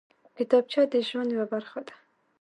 [0.37, 1.93] کتابچه د ژوند یوه برخه ده